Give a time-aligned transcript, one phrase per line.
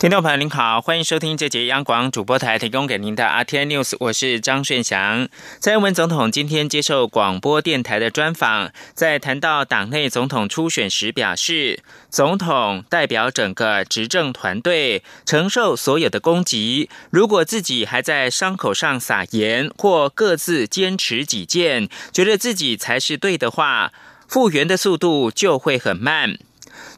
[0.00, 5.28] 听众朋友您好，欢迎收听这节央广主播台提供给您的 RT News，我是张顺祥。
[5.58, 23.92] 蔡英文总统今天接受广播电台的专访，在谈到党内总统初选时表示，总统代表整个执政团队承受所有的攻击，如果自己还在伤口上撒盐或各自坚持己见，觉得自己才是对的话，
[24.26, 26.38] 复原的速度就会很慢。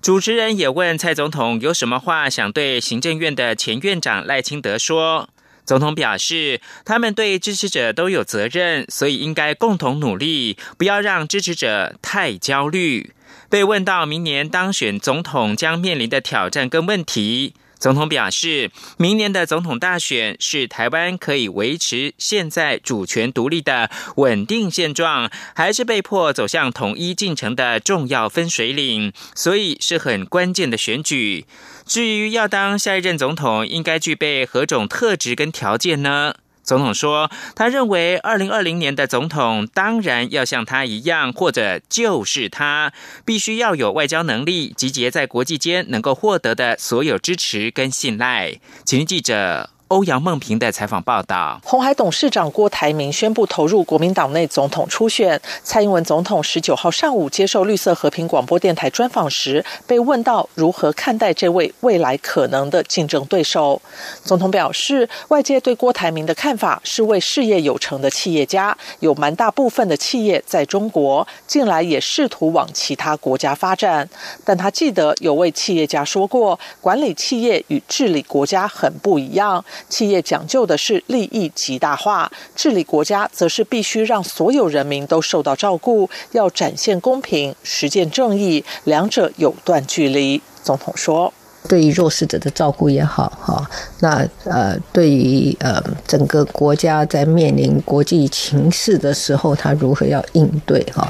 [0.00, 5.28] 主持人也问蔡总统有什么话想对行政院的前院长赖清德说。
[5.64, 13.14] 总统表示，他们对支持者都有责任，所以应该共同努力，不要让支持者太焦虑。
[13.48, 17.54] 被问到明年当选总统将面临的挑战跟问题。
[17.82, 31.44] 总统表示，明年的总统大选是台湾可以维持现在主权独立的稳定现状，还是被迫走向统一进程的重要分水岭，所以是很关键的选举。
[31.84, 36.34] 至于要当下一任总统，应该具备何种特质跟条件呢？
[36.62, 42.92] 总统说，他认为二零二零年的总统当然要像他一样，或者就是他，
[43.24, 48.60] 必须要有外交能力，集结在国际间能够获得的所有支持跟信赖。
[48.84, 49.71] 请记者。
[49.92, 55.38] 欧阳梦平的采访报道：红海董事长郭台铭宣布投入国民党内总统初选。
[55.62, 63.82] 蔡英文总统十九号上午接受绿色和平广播电台专访时，被问到如何看待这位未来可能的竞争对手。
[64.24, 74.08] 总统表示，外界对郭台铭的看法是位事业有成的企业家，有蛮大部分的企业在中国，近来也试图往其他国家发展。
[74.42, 79.62] 但他记得有位企业家说过，管理企业与治理国家很不一样。
[79.88, 90.40] 企业讲究的是利益极大化，治理国家则是必须让所有人民都受到照顾，要展现公平，实践正义，两者有段距离。
[90.62, 91.32] 总统说
[91.68, 93.68] ：“对于弱势者的照顾也好，哈，
[94.00, 100.80] 那呃，对于呃整个国家在面临国际情势的时候，他如何要应对？
[100.94, 101.08] 哈，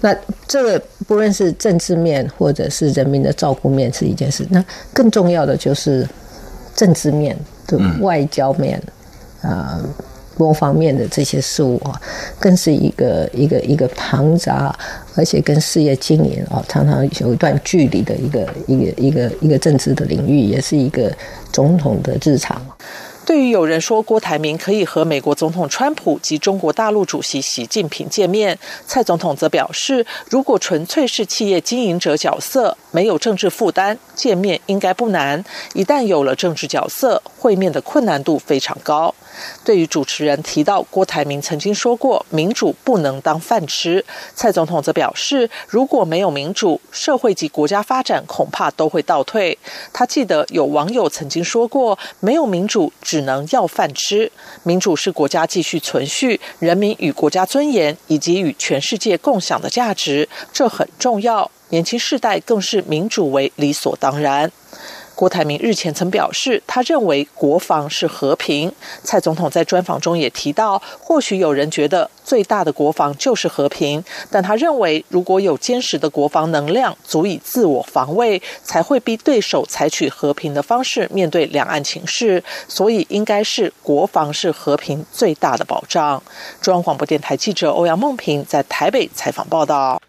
[0.00, 0.14] 那
[0.48, 6.08] 这个不论是政治面或者是人民的照顾面是一件事，那更重要的就是
[6.74, 7.36] 政治面。”
[7.66, 8.78] 的外交面，
[9.40, 9.80] 啊，
[10.36, 11.98] 多方面的这些事物啊，
[12.38, 14.78] 更是一个一个一个庞杂，
[15.14, 21.10] 而且跟事业经营啊常常有一段距离的一个一个一个一个政治的领域，也是一个
[21.50, 22.60] 总统的日常。
[23.24, 39.12] 对于有人说郭台铭可以和美国总统川普及中国大陆主席习近平见面，蔡总统则表示，如果纯粹是企业经营者角色，没有政治负担，见面应该不难；一旦有了政治角色，会面的困难度非常高。
[39.64, 44.04] 对于主持人提到郭台铭曾经说过“民主不能当饭吃”，
[44.36, 49.58] 蔡总统则表示，如果没有民主，社会及国家发展恐怕都会倒退。
[49.92, 54.30] 他记得有网友曾经说过：“没有民主，只能要饭吃。
[54.62, 61.50] 民主是国家继续存续、人民与国家尊严以及与全世界共享的价值，这很重要。
[61.74, 64.50] 年轻世代更是民主为理所当然。”
[65.16, 68.72] 郭台铭日前曾表示，他认为国防是和平。
[69.04, 82.42] 蔡总统在专访中也提到，或许有人觉得最大的国防就是和平，但他认为如果有坚实的国防能量，足以自我防卫，才会逼对手采取和平的方式面对两岸情势。
[82.66, 86.20] 所以，应该是国防是和平最大的保障。
[86.60, 90.02] 中央广播电台记者欧阳梦平在台北采访报道。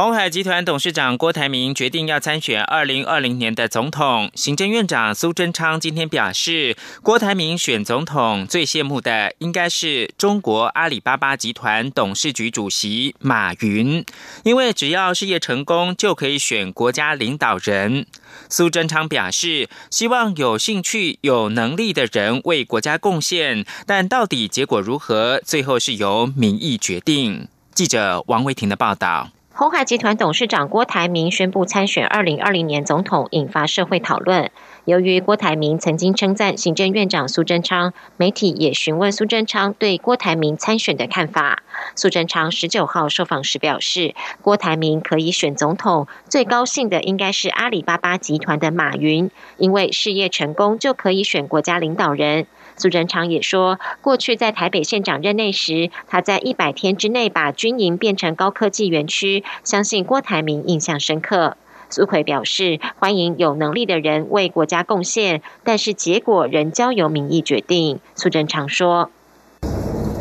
[0.00, 4.30] 鸿海集团董事长郭台铭决定要参选二零二零年的总统。
[4.36, 14.04] 行政院长苏贞昌今天表示，郭台铭选总统最羡慕的应该是中国阿里巴巴集团董事局主席马云，
[14.44, 18.06] 因为只要事业成功就可以选国家领导人。
[18.48, 27.48] 苏贞昌表示，希望有兴趣、有能力的人为国家贡献，但到底结果如何，最后是由民意决定。
[27.74, 29.30] 记者王维婷的报道。
[29.58, 34.52] 鸿海集团董事长郭台铭宣布参选二零二零年总统，引发社会讨论。
[34.84, 41.64] 由于郭台铭曾经称赞行政院长苏贞昌，媒体也询问苏贞昌对郭台铭参选的看法。
[41.96, 52.46] 苏贞昌十九号受访时表示，郭台铭可以选总统，最高兴的应该是阿里巴巴集团的马云，因为事业成功就可以选国家领导人。
[52.78, 61.56] 苏贞昌也说，过去在台北县长任内时，他在一百天之内把军营变成高科技园区，相信郭台铭印象深刻。
[61.90, 67.98] 苏奎表示，欢迎有能力的人为国家贡献，但是结果仍交由民意决定。
[68.14, 69.10] 苏贞昌说：“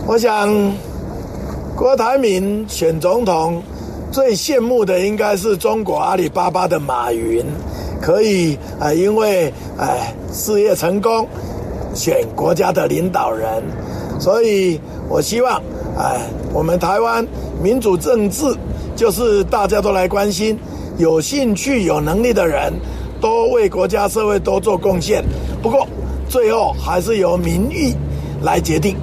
[0.08, 0.50] 我想，
[1.76, 3.62] 郭台铭选总统
[4.12, 7.46] 最羡慕的应该是中国阿里巴巴的马云，
[8.02, 11.28] 可以啊，因为哎事业成功
[11.98, 13.64] 选国家的领导人，
[14.20, 14.80] 所以
[15.10, 15.62] 我希望
[15.98, 16.22] 哎
[16.54, 17.26] 我们台湾
[17.62, 18.46] 民主政治。”
[18.98, 20.58] 就是大家都来关心，
[20.98, 22.74] 有兴趣、有能力的人，
[23.22, 25.24] 多为国家社会多做贡献。
[25.62, 25.88] 不过，
[26.28, 27.94] 最后还是由民意
[28.42, 28.96] 来决定。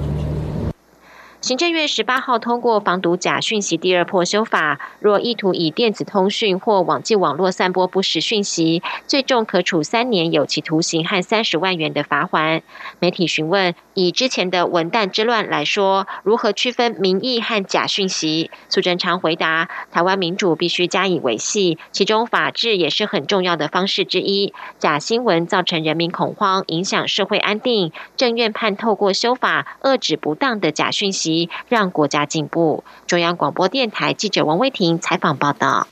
[1.45, 12.63] 行政院十八号通过防毒假讯息第二破修法，若意图以电子通讯或网际网络散播不实讯息，最重可处三年有期徒刑和三十万元的罚款。
[12.97, 18.49] 媒体询问，以之前的文旦之乱来说，如何区分民意和假讯息？
[18.67, 24.51] 苏贞昌回答：台湾民主必须加以维系，其中法治也是很重要的方式之一。
[24.79, 27.91] 假新闻造成人民恐慌，影响社会安定。
[28.17, 31.34] 政院判透过修法遏止不当的假讯息。
[31.69, 32.83] 让国家进步。
[33.07, 35.87] 中央广播电台记者王威婷采访报道。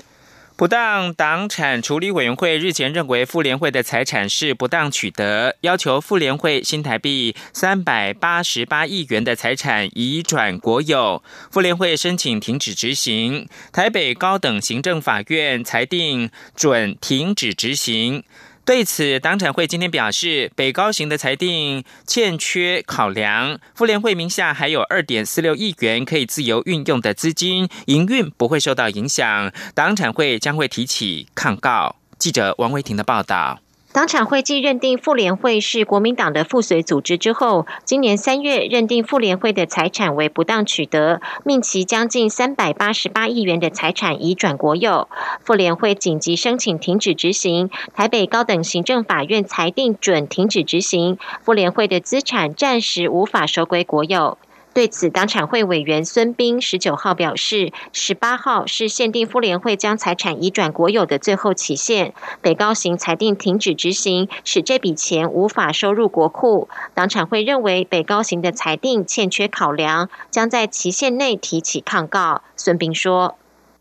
[0.55, 11.23] 不当党产处理委员会日前认为妇联会的财产是不当取得，要求妇联会新台币三百八十八亿元的财产移转国有。
[11.49, 18.23] 妇联会申请停止执行，台北高等行政法院裁定准停止执行。
[18.65, 23.59] 对此，党产会今天表示，北高行的裁定欠缺考量。
[23.75, 29.51] 妇联会名下还有二点四六亿元可以自由运用的资金，营运不会受到影响。
[29.75, 31.97] 党产会将会提起抗告。
[32.17, 33.62] 记者王维婷的报道。
[33.93, 45.07] 党产会继认定妇联会是国民党的附随组织之后，今年三月认定妇联会的财产为不当取得，命其将近三百八十八亿元的财产移转国有。
[45.43, 54.39] 妇联会紧急申请停止执行，台北高等行政法院裁定准停止执行，妇联会的资产暂时无法收归国有。
[54.73, 62.15] 对此，党产会委员孙斌十九号表示，十八号是限定妇联会将财产移转国有的最后期限。
[62.41, 66.69] 北高行裁定停止执行，使这笔钱无法收入国库。
[66.95, 72.41] 党产会认为北高行的裁定欠缺考量，将在期限内提起抗告。
[72.55, 73.35] 孙斌说：“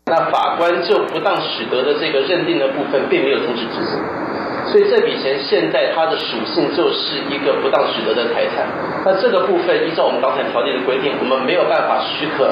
[0.05, 3.99] 那法官就不当使得的这个认定的部分，并没有停止执行。”
[4.65, 8.65] 所以这笔钱现在它的属性就是一个不当取得的财产，
[9.05, 12.49] 那这个部分依照我们刚才条例的规定，我们没有办法许可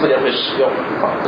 [0.00, 0.68] 妇联会使用。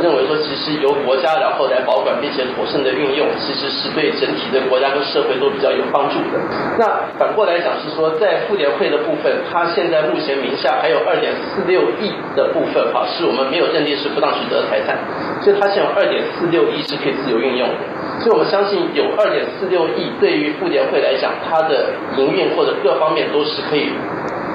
[0.01, 6.39] 认为说其实由国家然后来保管并且妥善的运用，其实是对整体的国家跟社会都比较有帮助的。
[6.77, 6.85] 那
[7.17, 14.97] 反过来讲是说，在妇联会的部分，它现在目前名下还有二点四六亿的部分哈，是我们没有认定是不当取得的财产，
[15.41, 17.75] 所以它现有二点四六亿是可以自由运用的。
[18.23, 20.11] 所以我相信有二点四六亿。
[20.19, 23.89] 对于妇联会来讲，它的营运或者各方面都是可以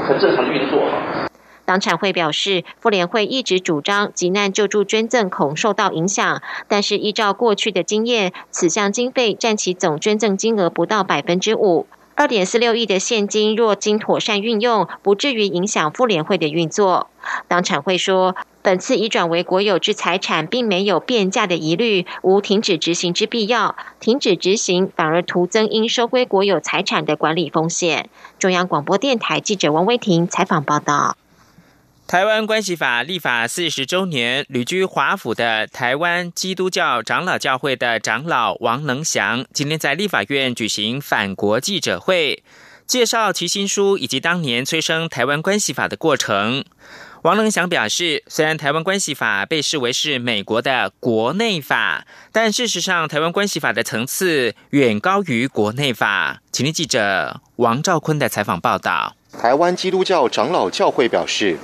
[0.06, 1.28] 很正常的运作哈。
[1.64, 11.86] 党产会表示，妇联会一直主张急难救助捐赠恐受到影响，但是依照过去的经验，此项经费占其总捐赠金额不到百分之五。
[12.14, 17.08] 二点四六亿的现金若经妥善运用，不至于影响妇联会的运作。
[17.48, 18.34] 当产会说。
[18.64, 23.74] 本次已转为国有制财产，并没有变价的疑虑，无停止执行之必要。
[23.98, 28.08] 停止执行反而徒增应收归国有财产的管理风险。
[28.38, 31.16] 中央广播电台记者王威婷采访报道。
[32.12, 42.42] 台湾关系法立法四十周年，旅居华府的台湾基督教长老教会的长老王能祥，今天在立法院举行反国记者会，
[42.86, 46.62] 介绍其新书以及当年催生台湾关系法的过程。
[47.22, 56.42] 王能祥表示，虽然台湾关系法被视为是美国的国内法，但事实上，台湾关系法的层次远高于国内法。
[56.52, 59.16] 请听记者王兆坤的采访报道。
[59.40, 61.56] 台湾基督教长老教会表示，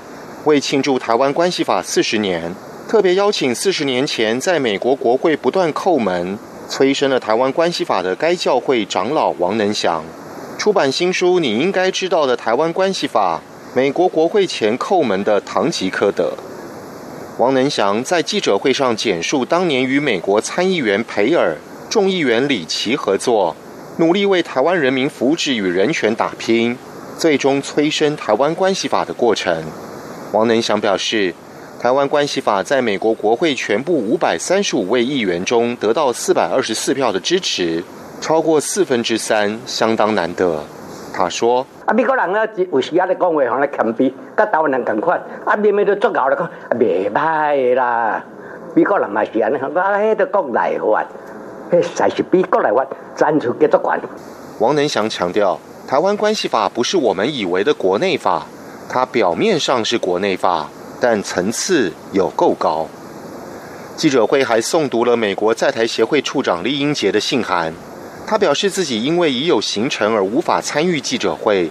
[0.44, 2.54] 为庆祝台湾关系法四十年，
[2.88, 10.04] 特别邀请四十年前在美国国会不断叩门催生了台湾关系法的该教会长老王能祥，
[10.56, 13.40] 出版新书《你应该知道的台湾关系法》。
[13.76, 16.32] 美国国会前叩门的堂吉诃德，
[17.36, 21.54] 王能祥在记者会上简述当年与美国参议员培尔、
[21.90, 23.54] 众议员李奇合作，
[23.98, 26.78] 努力为台湾人民福祉与人权打拼，
[27.18, 29.62] 最终催生台湾关系法的过程。
[30.32, 31.34] 王能祥表示，
[31.80, 37.82] 台湾关系法在美国国会全部五百三十五位议员中得到四百二十四票的支持，
[38.20, 40.62] 超过四分之三，相当难得。
[41.14, 41.66] 他说。
[41.86, 45.18] 啊，美国人啊，有时啊咧讲话，可能谦卑，甲台湾人同款。
[45.46, 48.22] 啊，面面都作搞咧讲，袂歹啦。
[48.74, 51.04] 美国人嘛是安尼，啊，迄个国内法。
[51.94, 54.00] 才是比国内法赞助给足管。
[54.58, 58.46] 王能祥强调，台湾关系法不是我们以为的国内法，
[58.88, 62.88] 它表面上是国内法，但层次有够高。
[63.96, 67.74] 记者会还诵读了美国在台协会处长李英杰的信函，
[68.26, 71.70] 他表示自己因为已有行程而无法参与记者会，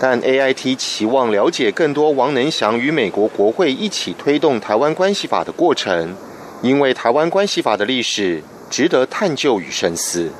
[0.00, 6.14] 但 AIT 期望了解更多王能祥与美国国会一起推动台湾关系法的过程，
[6.62, 10.30] 因为台湾关系法的历史值得探究与深思。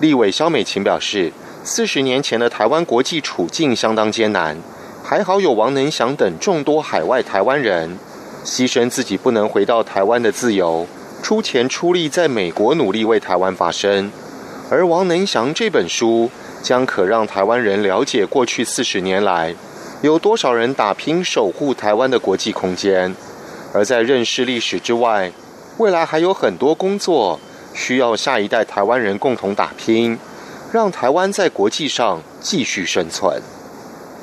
[0.00, 1.32] 立委肖美琴表示，
[1.64, 4.56] 四十年前的台湾国际处境相当艰难，
[5.08, 7.96] 还好有王能祥等众多海外台湾人。
[8.44, 10.84] 牺牲自己不能回到台湾的自由，
[11.22, 14.10] 出钱出力在美国努力为台湾发声。
[14.68, 16.28] 而王能祥这本书
[16.60, 19.54] 将可让台湾人了解过去四十年来
[20.02, 23.14] 有多少人打拼守护台湾的国际空间。
[23.72, 25.30] 而在认识历史之外，
[25.78, 27.38] 未来还有很多工作
[27.72, 30.18] 需要下一代台湾人共同打拼，
[30.72, 33.40] 让台湾在国际上继续生存。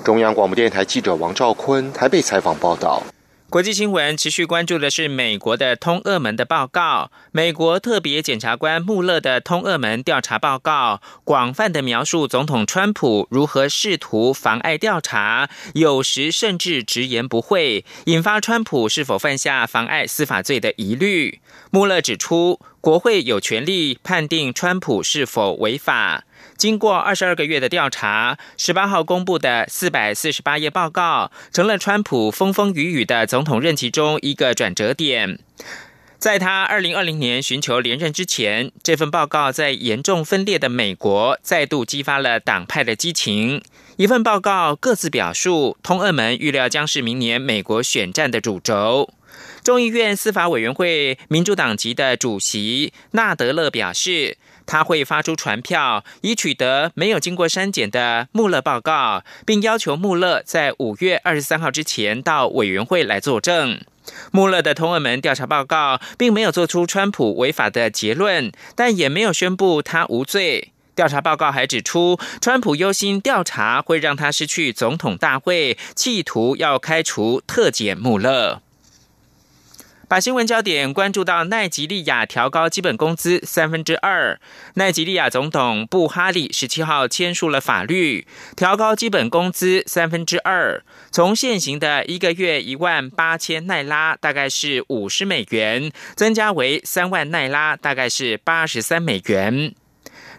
[0.04, 3.02] 中央广播电台记者王兆坤台北采访报道。
[3.50, 7.12] 国际新闻持续关注的是美国的通俄门的报告。
[7.32, 21.40] 美国特别检察官穆勒的通俄门调查报告，广泛的描述总统川普如何试图妨碍调查，有时甚至直言不讳，引发川普是否犯下妨碍司法罪的疑虑。
[21.70, 26.24] 穆勒指出，国会有权利判定川普是否违法。
[26.58, 35.40] 经过二十二个月的调查，十八号公布的四百四十八页报告，成了川普风风雨雨的总统任期中一个转折点。
[36.18, 43.62] 在他二零二零年寻求连任之前，这份报告在严重分裂的美国再度激发了党派的激情。
[43.98, 49.10] 一份报告各自表述，通俄门预料将是明年美国选战的主轴。
[49.64, 54.38] 众议院司法委员会民主党籍的主席纳德勒表示。
[54.66, 63.82] 他会发出传票，以取得没有经过删减的穆勒报告，并要求穆勒在五月二十三号之前到委员会来作证。
[64.32, 70.72] 穆勒的通俄门调查报告并没有做出川普违法的结论，但也没有宣布他无罪。
[70.96, 78.62] 调查报告还指出，川普忧心调查会让他失去总统大会，企图要开除特检穆勒。
[80.08, 84.40] 把新闻焦点关注到奈及利亚调高基本工资三分之二。
[84.76, 99.74] 奈及利亚总统布哈里十七号签署了法律，调高基本工资三分之二，从现行的一个月一万八千奈拉，大概是五十美元，增加为三万奈拉，大概是八十三美元。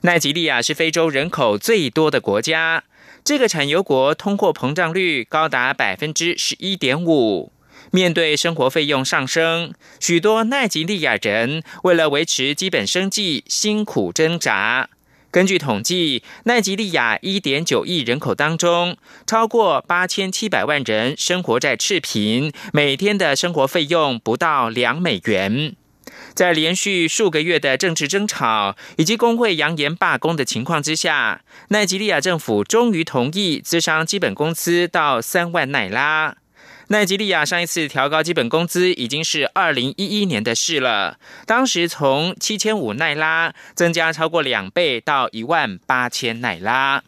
[0.03, 2.85] 奈及利亚是非洲人口最多的国家，
[3.25, 7.54] 这个产油国通货膨胀率高达百分之十一点五。
[7.95, 14.89] 面对生活费用上升，许多奈及利亚人为了维持基本生计辛苦挣扎。
[15.31, 25.77] 根据统计，奈及利亚1.9亿人口当中，超过8700万人生活在赤贫，每天的生活费用不到两美元。
[26.35, 36.39] 在连续数个月的政治争吵以及工会扬言罢工的情况之下，奈及利亚政府终于同意资商基本工资到三万奈拉。
[36.89, 47.03] 奈吉利亚上一次调高基本工资已经是二零一一年的事了，当时从七千五奈拉增加超过两倍到一万八千奈拉。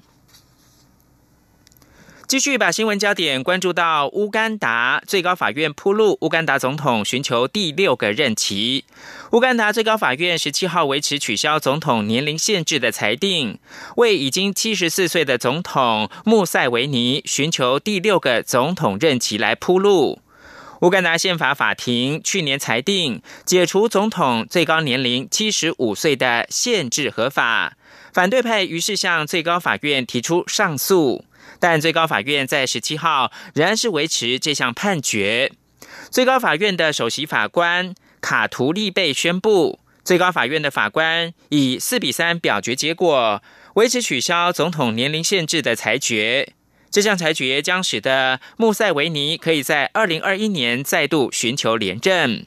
[2.28, 8.85] 继续把新闻焦点关注到乌干达最高法院铺路，乌干达总统寻求第六个任期。
[9.30, 13.61] 乌干达最高法院十七号维持取消总统年龄限制的裁定，
[13.99, 20.18] 为已经七十四岁的总统穆塞维尼寻求第六个总统任期来铺路。
[20.80, 27.76] 乌干达宪法法庭去年裁定解除总统最高年龄七十五岁的限制合法，
[28.12, 31.25] 反对派于是向最高法院提出上诉。
[31.68, 35.50] 但最高法院在十七号仍然是维持这项判决。
[36.12, 43.42] 最高法院的首席法官卡图利贝宣布，最高法院的法官以四比三表决结果
[43.75, 46.52] 维持取消总统年龄限制的裁决。
[46.88, 52.46] 这项裁决将使得穆塞维尼可以在二零二一年再度寻求连任。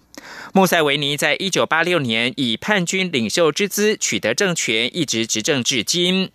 [0.54, 6.32] 穆塞维尼在一九八六年以叛军领袖之姿取得政权，一直执政至今。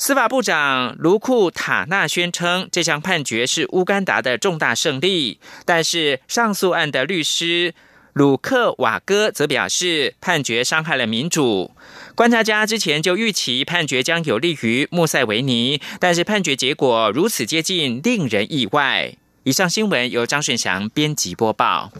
[0.00, 5.40] 司法部长卢库塔纳宣称，这项判决是乌干达的重大胜利。
[5.64, 7.74] 但是，上诉案的律师
[8.12, 11.72] 鲁克瓦戈则表示，判决伤害了民主。
[12.14, 19.12] 观察家之前就预期判决将有利于穆塞维尼，但是判决结果如此接近，令人意外。
[19.42, 21.90] 以上新闻由张顺祥编辑播报。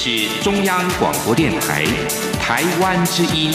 [0.00, 1.84] 是中央广播电台
[2.34, 3.52] 台湾之音，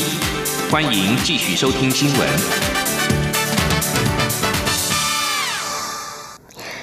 [0.70, 2.30] 欢迎继续收听新闻。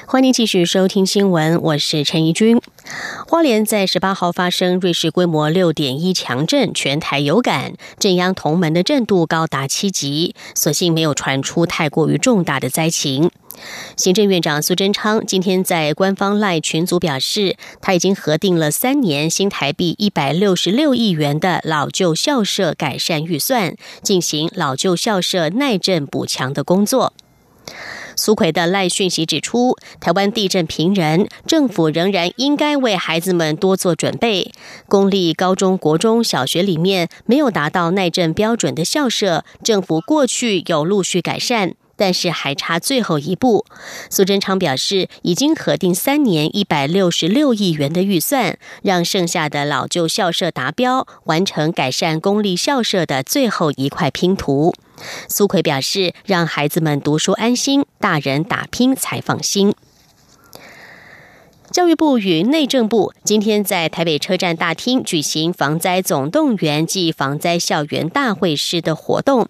[0.07, 2.59] 欢迎继续收听新闻，我是陈怡君。
[3.29, 13.31] 花莲在十八号发生瑞士规模六点一强震，全台有感，震央同门的震度高达七级，所幸没有传出太过于重大的灾情。
[13.97, 27.13] 行政院长苏贞昌今天在官方赖群组表示，他已经核定了三年新台币一百六十六亿元的老旧校舍改善预算，进行老旧校舍耐震补强的工作。
[28.17, 34.53] 苏奎的赖讯息指出，台湾地震频仍，政府仍然应该为孩子们多做准备。
[34.89, 41.75] 公立高中国中小学里面没有达到耐震标准的校舍，政府过去有陆续改善。
[42.01, 43.67] 但是还差最后一步。
[44.09, 54.73] 苏贞昌表示，已经核定三年一百六十六亿元的预算，让剩下的老旧校舍达标，完成改善公立校舍的最后一块拼图。
[55.29, 59.75] 苏奎表示，让孩子们读书安心，大人打拼才放心。
[61.73, 69.49] 教育部与内政部今天在台北车站大厅举行防灾总动员暨防灾校园大会师的活动。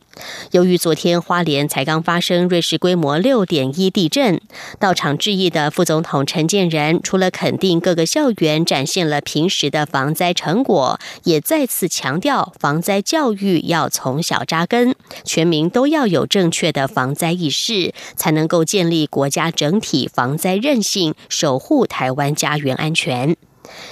[0.50, 4.38] 由于昨天花莲才刚发生瑞士规模六点一地震，
[4.78, 22.09] 到场致意的副总统陈建仁除了肯定各个校园展现了平时的防灾成果，也再次强调防灾教育要从小扎根，全民都要有正确的防灾意识，才能够建立国家整体防灾韧性，守护台。
[22.14, 23.36] 湾家园安全。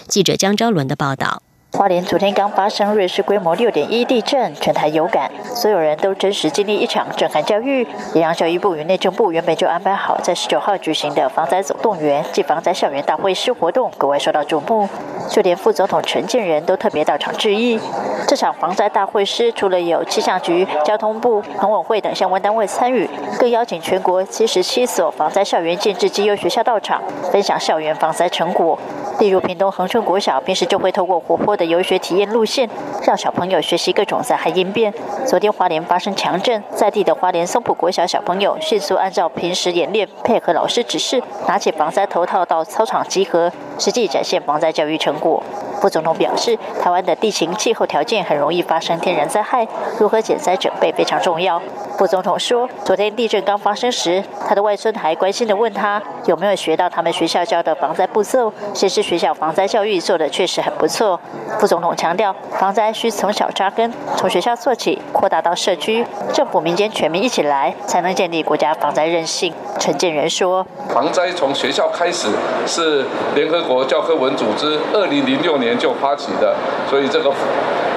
[0.06, 1.42] 记者江昭伦的报道。
[1.70, 14.88] 花莲昨天刚发生瑞士规模六点一地震，全台有感，所有人都真实经历一场震撼教育，也让教育部与内政部原本就安排好在十九号举行的防灾总动员暨防灾校园大会师活动格外受到瞩目，
[15.28, 17.78] 就连副总统陈建仁都特别到场致意。
[18.26, 28.76] 这场防灾大会师除了有气象局、交通部、农委会等相关单位参与，更邀请全国七十七所防灾校园建制绩优学校到场，分享校园防灾成果。
[29.18, 32.68] 例如屏东恒春国小平时就会透过活泼的游学体验路线，
[33.04, 34.94] 让小朋友学习各种灾害应变。
[35.26, 45.42] 昨天花莲发生强震，在地的花莲松浦国小小朋友迅速按照平时演练，配合老师指示，拿起防灾头套到操场集合，实际展现防灾教育成果。
[45.80, 49.66] 副总统表示，台湾的地形气候条件很容易发生天然灾害，
[49.98, 51.60] 如何减灾准备非常重要。
[51.96, 61.18] 副总统说，昨天地震刚发生时，他的外孙还关心地问他有没有学到他们学校教的防灾步骤，显示学校防灾教育做的确实很不错。
[61.58, 69.54] 副总统强调，防灾需从小扎根，从学校做起，扩大到社区，政府、民间全民一起来，才能建立国家防灾韧性。
[69.78, 72.28] 陈建仁说，防灾从学校开始，
[72.66, 75.78] 是联合国教科文组织二零零六年。
[75.78, 76.56] 就发起的，
[76.90, 77.30] 所以这个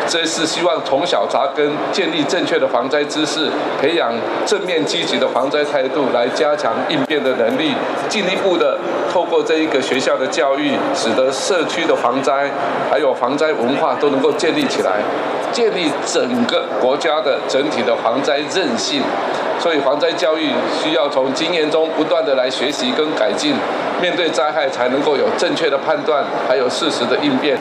[0.07, 4.11] 这是希望从小扎根，建立正确的防灾知识，培养
[4.45, 7.73] 正面积极的防灾态度，来加强应变的能力，
[8.09, 8.77] 进一步的
[9.11, 12.49] 透过这一个学校的教育，使得社区的防灾
[12.89, 14.99] 还有防灾文化都能够建立起来，
[15.53, 19.01] 建立整个国家的整体的防灾韧性。
[19.59, 20.49] 所以防灾教育
[20.81, 23.53] 需要从经验中不断的来学习跟改进，
[24.01, 27.55] 面对灾害才能够有正确的判断，还有适时的应变。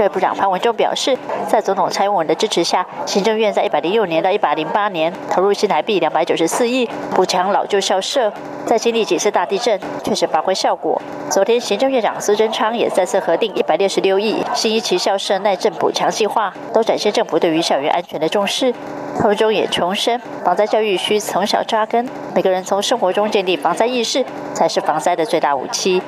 [0.00, 1.14] 教育部长潘文忠表示，
[1.46, 8.32] 在总统蔡英文的支持下，行政院在一百零六年到一百零八年投入新台币两百九十四亿补强老旧校舍，
[8.64, 10.98] 在经历几次大地震，确实发挥效果。
[11.28, 18.72] 昨天行政院长苏贞昌也再次核定一百六十六亿新一期校舍耐震补强计划，都展现政府对于校园安全的重视。
[19.18, 26.00] 潘文忠也重申，防灾教育需从小扎根，每个人从生活中建立防灾意识，才是防灾的最大武器。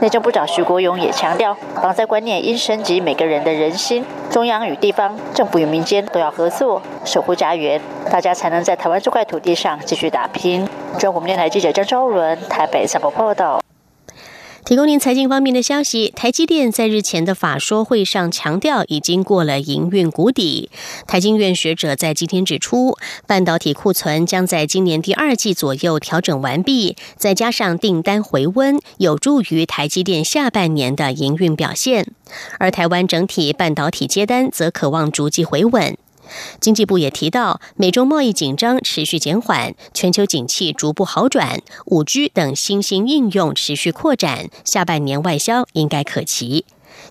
[0.00, 7.80] 内政部长徐国勇也强调，防灾观念应升级每个人的人心，中央与地方、政府与民间都要合作，守护家园，
[8.10, 10.68] 大家才能在台湾这块土地上继续打拼。
[10.98, 13.65] 中国电台记者张昭伦台北采访报道。
[14.66, 20.68] 提供您财经方面的消息，台积电在日前的法说会上强调，已经过了营运谷底。
[21.06, 22.96] 台经院学者在今天指出，
[23.28, 32.08] 半导体库存将在今年第二季左右调整完毕，再加上订单回温，有助于台积电下半年的营运表现。
[32.58, 35.96] 而台湾整体半导体接单则渴望逐季回稳。
[36.60, 46.64] 经济部也提到，美中贸易紧张持续减缓，全球景气逐步好转，五 G 等新兴应用持续扩展，下半年外销应该可期。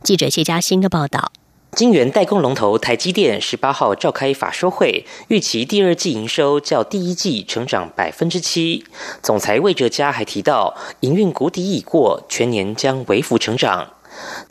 [0.04, 1.32] 记者谢嘉欣的报道。
[1.72, 8.86] 晶圆代工龙头台积电十八号召开法说会，预期第二季营收较第一季成长百分之七。
[9.22, 13.92] 总裁魏哲嘉还提到，营运谷底已过，全年将微幅成长。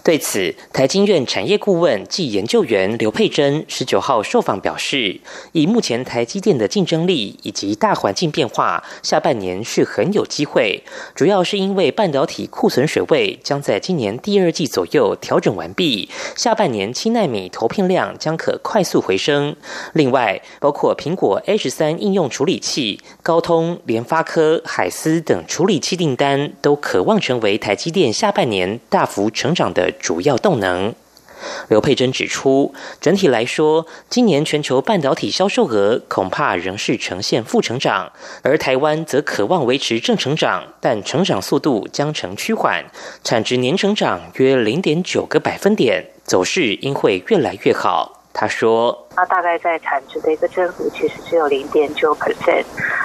[0.04, 5.18] 对此，台经院产业顾问暨研究员刘佩珍十九号受访表示，
[5.52, 10.84] 以目前台积电的竞争力以及大环境变化，下半年是很有机会。
[11.14, 19.56] 主要是因为半导体库存水位将在今年第二季左右调整完毕，下半年七纳米投片量将可快速回升。
[19.94, 29.93] 另外，包括苹果 A 十三应用处理器、高通、联发科、海思等处理器订单，都渴望成为台积电下半年大幅成长的。
[29.98, 30.94] 主要动能，
[31.68, 42.84] 刘佩珍指出，整体来说，今年全球半导体销售额恐怕仍是呈现负成长，而台湾则渴望维持正成长，但成长速度将呈趋缓，
[43.22, 48.24] 产值年成长约零点九个百分点，走势应会越来越好。
[48.32, 49.03] 他说。
[49.16, 52.64] 那大概在产值的一个增幅，其实只有零点九 percent。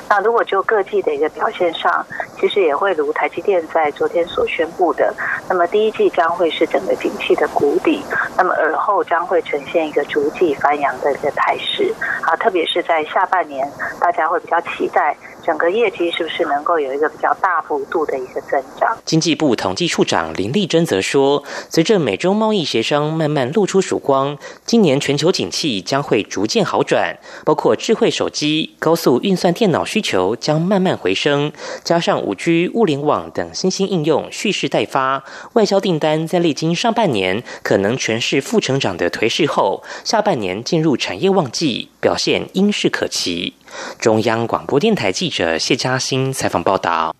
[0.09, 2.05] 那如果就各季的一个表现上，
[2.39, 5.13] 其实也会如台积电在昨天所宣布的，
[5.47, 8.01] 那么第一季将会是整个景气的谷底，
[8.35, 11.93] 那么而后将会呈现一个逐季翻扬的一个态势。
[12.23, 13.69] 啊，特别是在下半年，
[13.99, 18.97] 大家会比较期待整个业绩是不是能够有一个比较大幅度的一个增长。
[19.05, 25.98] 经济部统计处长林立珍则说，随着美洲贸易协商慢慢露出曙光，今年全球景气将。
[26.01, 31.51] 会逐渐好转，包括智慧手机、高速运算电脑需求将慢慢回升，
[31.83, 43.53] 加上五 G、物联网等新兴应用蓄势待发，外销订单在历经上半年可能全是负成长的颓势后，下半年进入产业旺季，表现应是可期。
[43.99, 47.18] 中央广播电台记者谢嘉欣采访报道。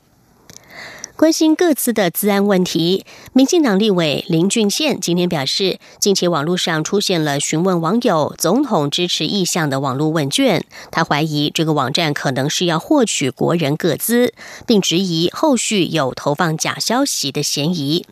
[1.19, 3.03] 关心各自的治安问题，
[3.33, 14.33] 民进党立委林俊宪今天表示，近期网络上出现了询问网友总统支持意向的网络问卷，他怀疑这个网站可能是要获取国人各资，
[14.65, 18.05] 并质疑后续有投放假消息的嫌疑。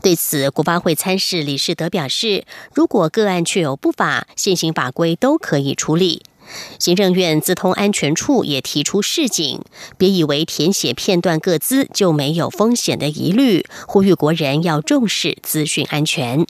[0.00, 6.22] 对此，国发会参事李世德表示，如果个案确有不法，现行法规都可以处理。
[6.78, 9.60] 行政院资通安全处也提出示警，
[9.96, 16.46] 别以为填写片段个资就没有风险的疑虑，呼吁国人要重视资讯安全。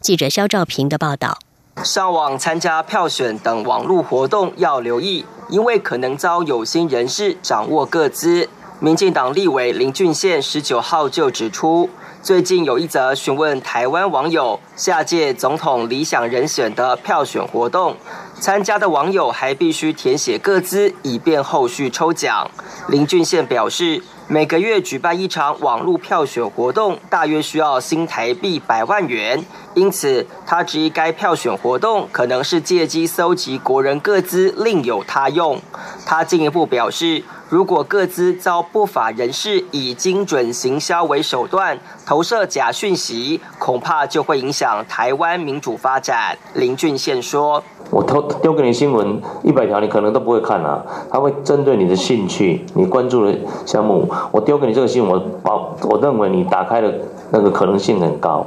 [0.00, 1.38] 记者肖兆平的报道：
[1.84, 8.48] 上网参加票选等网络活动要留意，因为可能遭有心人士掌握个资。
[8.82, 11.90] 民进党立委林俊宪十九号就指出，
[12.22, 17.94] 最近有一则询问台湾网友下届总统理想人选的票选活动。
[18.40, 22.50] 参加的网友还必须填写个资，以便后续抽奖。
[22.88, 35.60] 林俊宪表示，每个月举办一场网络票选活动，大约需要新台币百万元，因此他质疑该票选活动可能是借机搜集国人个资，另有他用。
[36.06, 37.22] 他进一步表示。
[37.50, 46.38] 如果各资遭不法人士以精准行销为手段投射假讯息，恐怕就会影响台湾民主发展。
[46.54, 47.60] 林俊宪说
[47.90, 50.80] ：“我丢丢给你新闻一百条，你可能都不会看啊。
[51.10, 53.36] 他会针对你的兴趣、你关注的
[53.66, 56.94] 项目，我丢给你这个新闻，我保我认为你打开的
[57.32, 58.46] 那个可能性很高。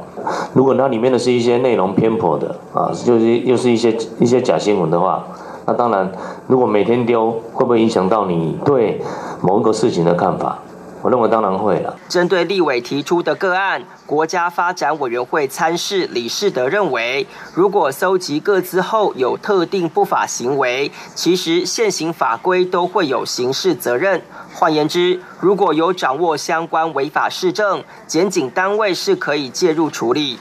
[0.54, 5.22] 如果它里面的是一些内容偏颇的啊，就是又是一些一些假新闻的话。”
[5.66, 6.12] 那当然，
[6.48, 9.02] 如果每天丢，会不会影响到你对
[9.42, 10.60] 某一个事情的看法？
[11.02, 11.94] 我认为当然会了。
[12.08, 24.22] 针对立委提出的个案，国家发展委员会参事李世德认为，如果搜集各资后有特定不法行为，其实现行法规都会有刑事责任。
[24.54, 30.40] 换言之，如果有掌握相关违法事证，检警单位是可以介入处理。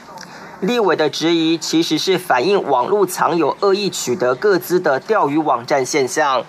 [0.63, 6.41] 立委的质疑其实是反映网络藏有恶意取得各资的钓鱼网站现象。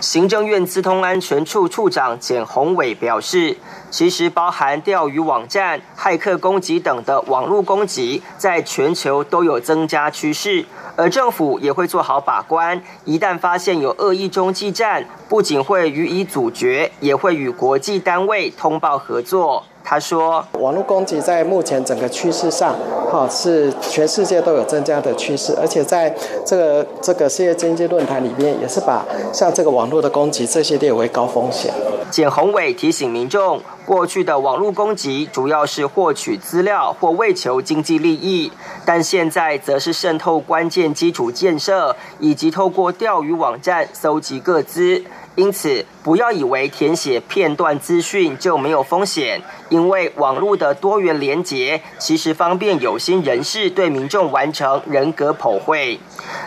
[0.00, 3.58] 行政院资通安全处处长简宏伟表示，
[3.90, 10.64] 其实包含钓鱼网站、骇客攻击等的网络攻击，在全球都有增加趋势，
[10.96, 19.64] 而政府也会做好把关，一旦发现有恶意中继站，不仅会予以阻绝，也会与国际单位通报合作。
[19.84, 22.74] 他说：“网络攻击在目前整个趋势上，
[23.10, 26.14] 哈是全世界都有增加的趋势，而且在
[26.46, 31.72] 这个这个世界经济论坛里面，也是把像这个网络的攻击这些列为高风险。”
[32.10, 38.52] 简宏伟提醒民众，过去的网络攻击主要是获取资料或为求经济利益，
[38.84, 45.02] 但现在则是渗透关键基础建设，以及透过钓鱼网站搜集各资。
[45.36, 56.00] 因此，不要以为填写片段资讯就没有风险，因为网络的多元连结其实方便有心人士对民众完成人格剖绘。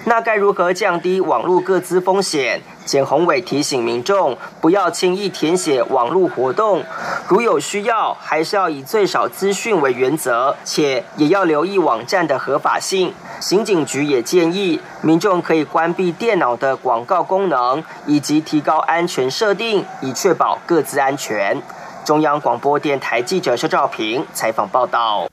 [0.06, 2.62] 那该如何降低网络各资风险？
[2.86, 6.84] 简宏伟提醒民众，不要轻易填写网络活动，
[7.28, 13.12] 如有需要，还是要以最少资讯为原则，且也要留意网站的合法性。
[13.39, 21.62] 刑警局也建议民众可以关闭电脑的广告功能，以及提高安全设设定，以确保各自安全。
[22.03, 25.29] 中央广播电台记者肖兆平采访报道。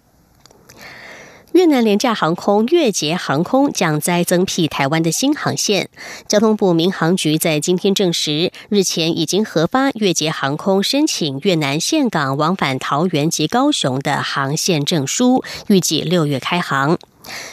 [1.52, 5.88] 越南廉价航空越捷航空将再增辟台湾的新航线。
[6.28, 16.98] 交通部民航局在今天证实，日前已经核发越捷航空申请越南岘港往返桃园及高雄的航线证书，预计六月开航。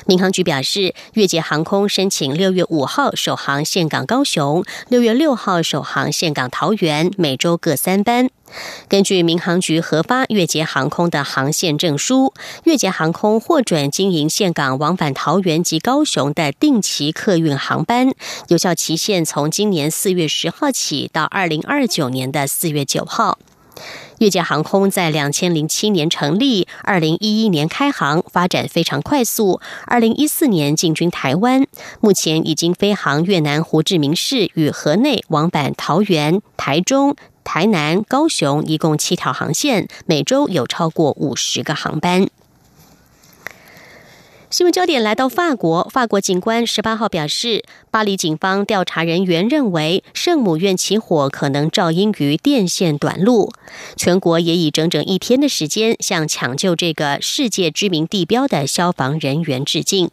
[0.05, 8.29] 民航局表示，越捷航空申请六月五号首航岘港高雄，六月六号首航岘港桃园，每周各三班。
[8.88, 18.12] 根据民航局核发越捷航空的航线证书，越捷航空获准经营岘港往返桃园及高雄的定期客运航班，
[18.47, 23.38] 有效期限从今年四月十号起到二零二九年的四月九号。
[24.19, 29.60] 越界航空在两千零七年成立，二零一一年开航，发展非常快速。
[29.86, 31.65] 二零一四年进军台湾，
[32.01, 42.27] 目前已经飞航越南胡志明市与河内往返桃园、台中、台南、高雄，一共七条航线，每周有超过五十个航班。
[44.51, 53.51] 新闻焦点来到法国，法国警官十八号表示，巴黎警方调查人员认为圣母院起火可能肇因于电线短路。
[53.95, 60.09] 全国也以整整一天的时间向抢救这个世界知名地标的消防人员致敬。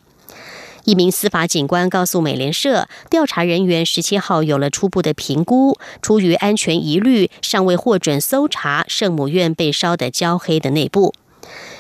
[0.84, 11.14] 一名司法警官告诉美联社，调查人员十七号有了初步的评估，出于安全疑虑，尚未获准搜查圣母院被烧得焦黑的内部。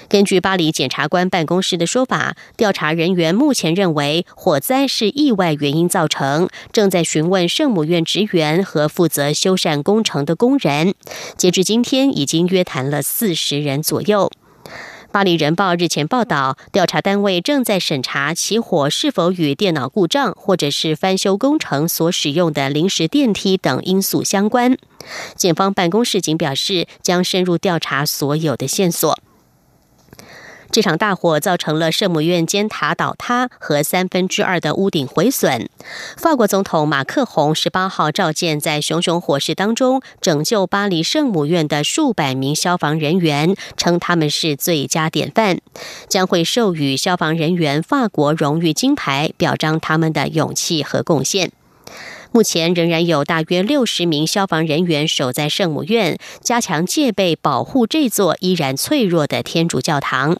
[0.08, 10.94] 根据巴黎检察官办公室的说法，调查人员目前认为火灾是意外原因造成，正在询问圣母院职员和负责修缮工程的工人。
[11.36, 14.30] 截至今天，已经约谈了四十人左右。
[15.12, 24.76] 巴黎人报日前报道，调查单位正在审查起火是否与电脑故障或者是翻修工程所使用的临时电梯等因素相关。
[25.34, 29.18] 检方办公室仅表示，将深入调查所有的线索。
[30.70, 35.68] 这场大火造成了圣母院尖塔倒塌和三分之二的屋顶毁损。
[36.16, 45.58] 法国总统马克宏十八号召见在熊熊火势当中拯救巴黎圣母院的数百名消防人员，称他们是最佳典范，
[46.08, 51.52] 将会授予消防人员法国荣誉金牌，表彰他们的勇气和贡献。
[52.32, 60.36] 目前仍然有大约六十名消防人员守在圣母院，加强戒备，保护这座依然脆弱的天主教堂。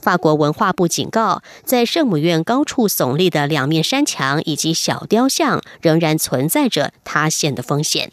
[0.00, 8.10] 法国文化部警告，在圣母院高处耸立的两面山墙以及小雕像，仍然存在着塌陷的风险。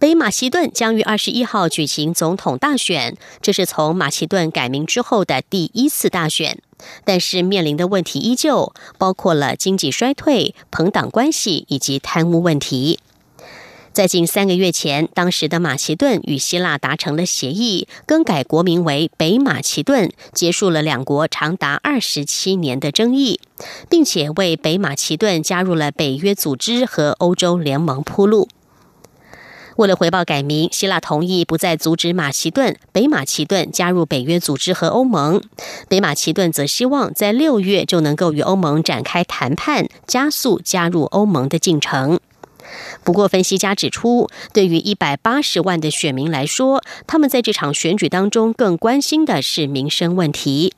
[0.00, 6.62] 北马其顿将于二十一号举行总统大选，这是从马其顿改名之后的第一次大选，
[7.04, 13.00] 但是面临的问题依旧，包括了经济衰退、朋党关系以及贪污问题。
[13.92, 23.40] 在近三个月前，当时的马其顿与希腊达成了协议，更改国名为北马其顿，结束了两国长达二十七年的争议，
[23.88, 28.48] 并且为北马其顿加入了北约组织和欧洲联盟铺路。
[29.76, 35.40] 为了回报改名，希腊同意不再阻止马其顿、北马其顿加入北约组织和欧盟。
[35.88, 42.18] 北马其顿则希望在六月就能够与欧盟展开谈判，加速加入欧盟的进程。
[43.04, 50.74] 不过，分析家指出，对于一百八十万的选民来说，他们在这场选举当中更关心的是民生问题。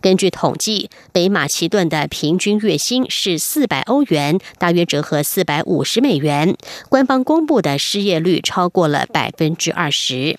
[0.00, 6.56] 根据统计，北马其顿的平均月薪是四百欧元，大约折合四百五十美元。
[6.88, 10.38] 官方公布的失业率超过了百分之二十。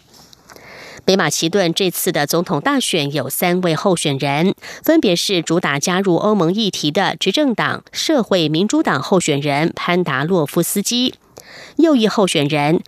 [1.03, 11.15] 北马其顿这次的总统大选有三位候选人，分别是主打加入欧盟议题的执政党社会民主党候选人潘达洛夫斯基，
[11.77, 12.81] 右翼候选人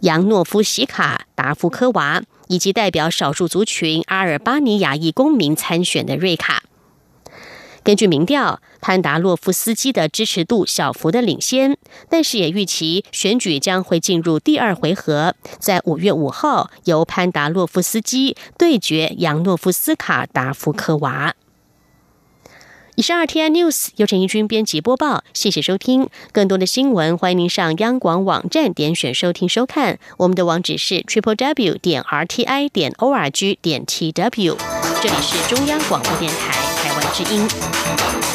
[0.00, 6.62] 扬诺夫西卡达夫科娃，以及代表少数族群阿尔巴尼亚裔公民参选的瑞卡。
[7.88, 11.78] 根据民调，潘达洛夫斯基的支持度小幅的领先，
[12.10, 21.34] 但是也预期选举将会进入第二回合，在五月五号由潘达洛夫斯基对决扬诺夫斯卡达夫科娃。
[22.96, 26.10] 以上 RTI News 由陈一军编辑播报，谢谢收听。
[26.30, 29.98] 更多的新闻，欢迎您上央广网站点选收听收看。
[30.18, 34.58] 我们的网址是 triple w 点 r t i 点 o r g 点 t w。
[35.00, 36.77] 这里是中央广播电台
[37.12, 38.27] 之音。